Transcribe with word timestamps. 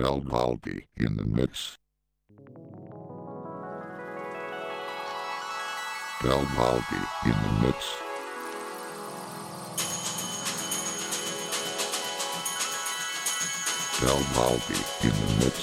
Belvaldi 0.00 0.86
in 0.96 1.16
the 1.16 1.24
mix. 1.24 1.78
Belvaldi 6.22 7.00
in 7.26 7.36
the 7.44 7.52
mix. 7.60 7.78
Belvaldi 14.00 14.80
in 15.04 15.14
the 15.20 15.28
mix. 15.44 15.56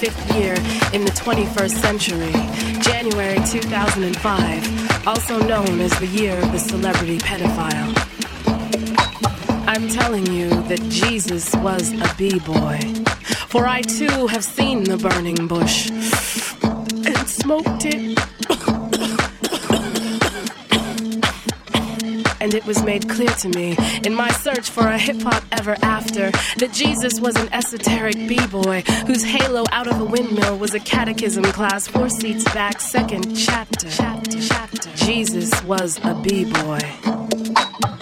Fifth 0.00 0.34
year 0.34 0.54
in 0.94 1.04
the 1.04 1.10
21st 1.10 1.72
century, 1.72 2.32
January 2.80 3.36
2005, 3.46 5.06
also 5.06 5.38
known 5.46 5.78
as 5.78 5.92
the 5.98 6.06
year 6.06 6.38
of 6.38 6.50
the 6.52 6.58
celebrity 6.58 7.18
pedophile. 7.18 7.92
I'm 9.68 9.88
telling 9.88 10.26
you 10.32 10.48
that 10.48 10.80
Jesus 10.88 11.54
was 11.56 11.92
a 11.92 12.14
b-boy, 12.16 12.78
for 13.48 13.66
I 13.66 13.82
too 13.82 14.26
have 14.28 14.42
seen 14.42 14.84
the 14.84 14.96
burning 14.96 15.46
bush 15.46 15.90
and 15.90 17.28
smoked 17.28 17.84
it. 17.84 18.29
And 22.50 22.56
it 22.56 22.66
was 22.66 22.82
made 22.82 23.08
clear 23.08 23.28
to 23.28 23.48
me 23.50 23.76
in 24.02 24.12
my 24.12 24.28
search 24.32 24.68
for 24.68 24.84
a 24.84 24.98
hip 24.98 25.22
hop 25.22 25.44
ever 25.52 25.76
after 25.82 26.32
that 26.58 26.72
Jesus 26.72 27.20
was 27.20 27.36
an 27.36 27.48
esoteric 27.52 28.16
b 28.16 28.44
boy 28.48 28.82
whose 29.06 29.22
halo 29.22 29.64
out 29.70 29.86
of 29.86 30.00
a 30.00 30.04
windmill 30.04 30.58
was 30.58 30.74
a 30.74 30.80
catechism 30.80 31.44
class 31.44 31.86
four 31.86 32.08
seats 32.08 32.42
back, 32.52 32.80
second 32.80 33.36
chapter. 33.36 33.88
chapter, 33.88 34.40
chapter. 34.40 34.90
Jesus 34.96 35.62
was 35.62 36.00
a 36.02 36.12
b 36.14 36.44
boy. 36.44 37.99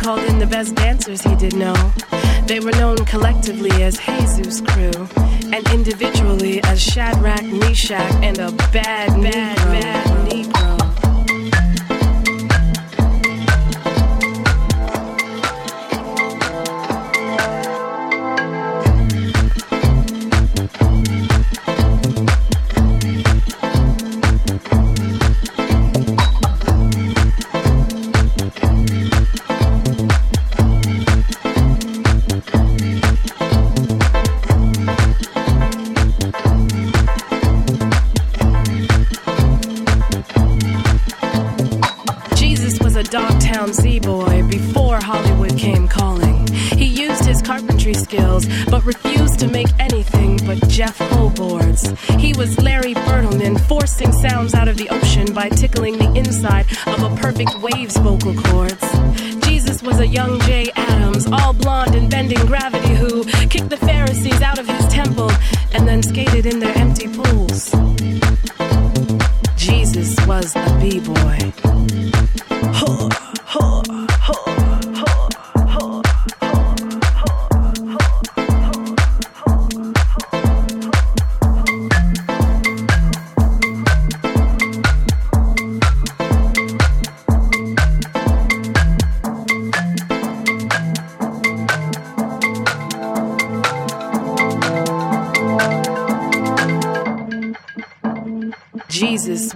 Called 0.00 0.24
in 0.24 0.38
the 0.38 0.46
best 0.46 0.74
dancers 0.74 1.20
he 1.20 1.34
did 1.36 1.54
know. 1.54 1.79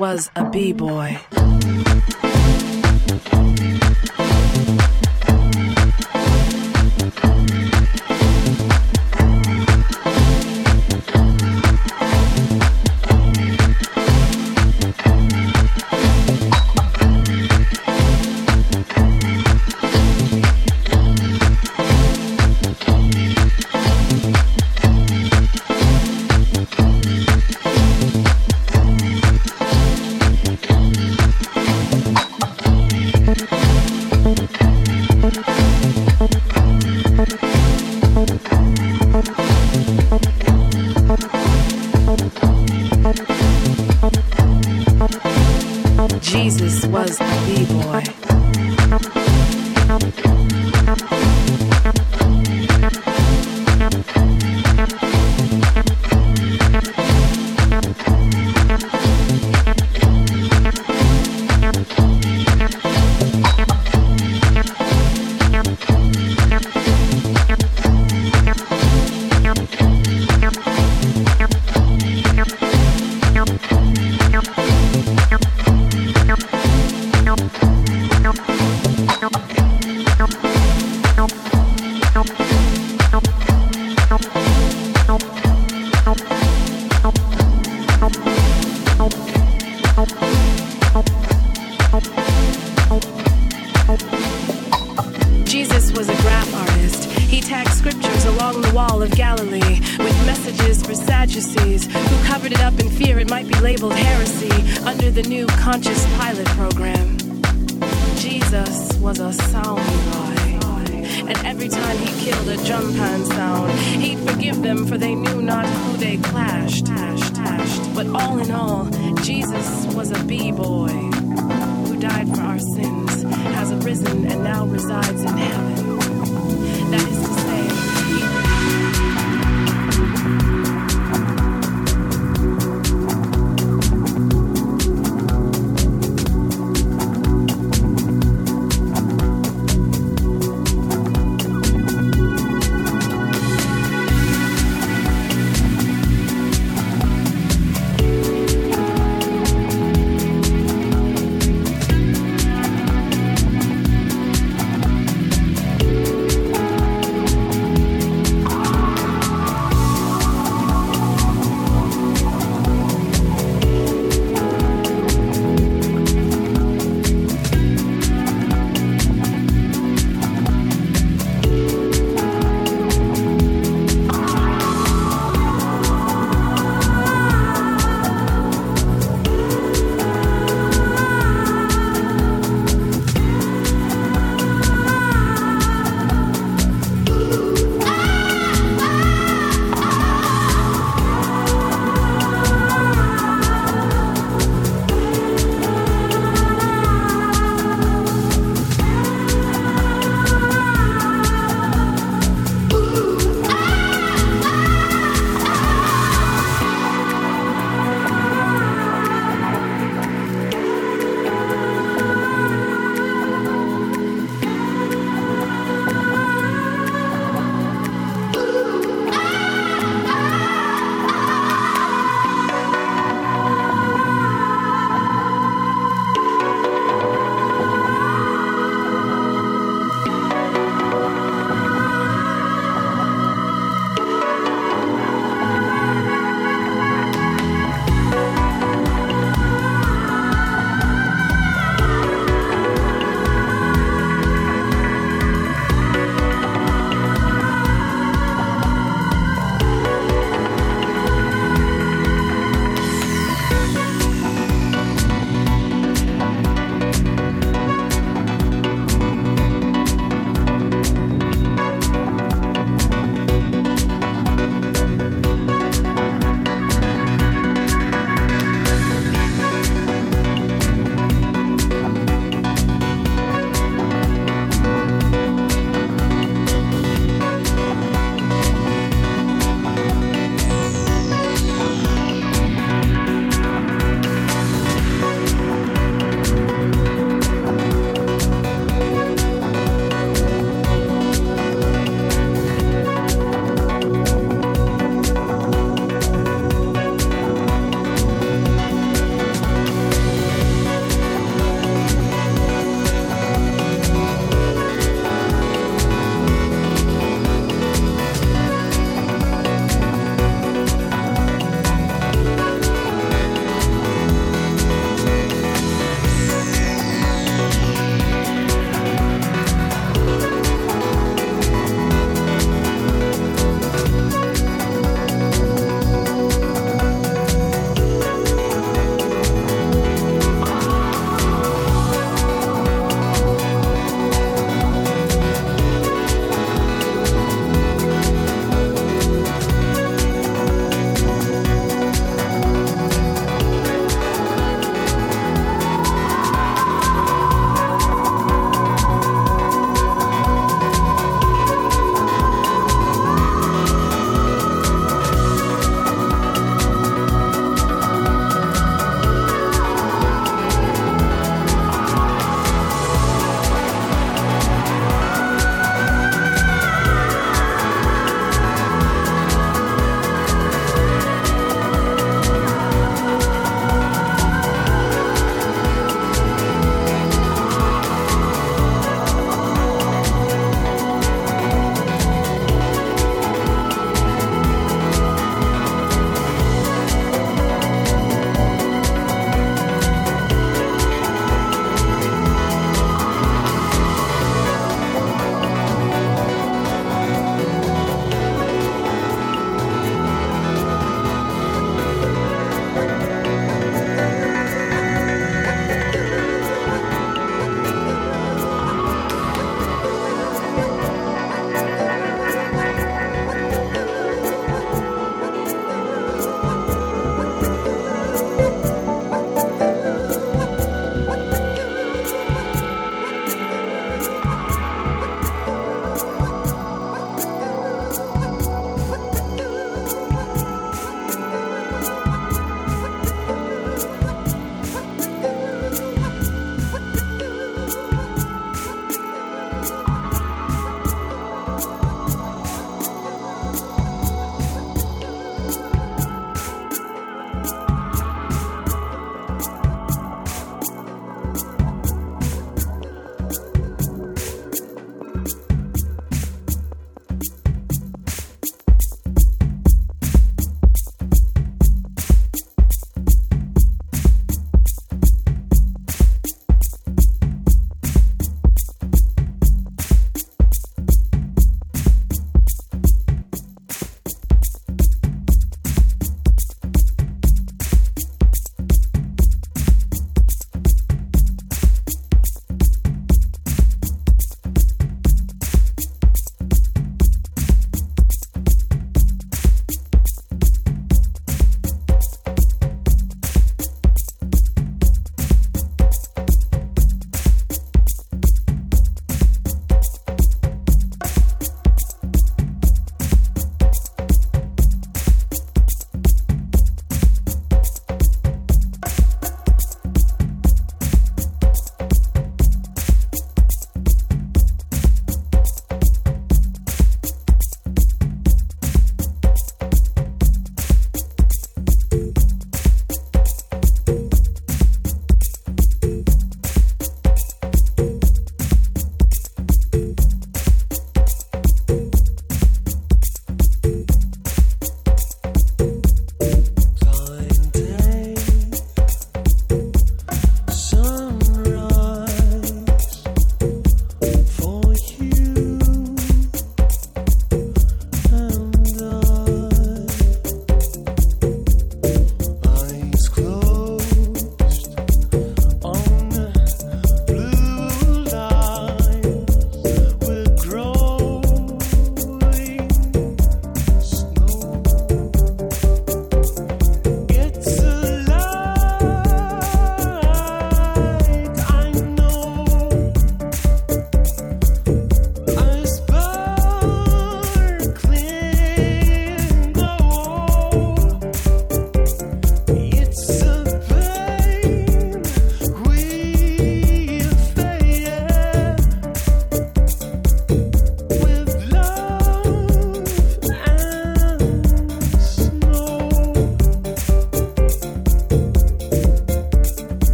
Was 0.00 0.30
a 0.34 0.48
b-boy. 0.48 1.39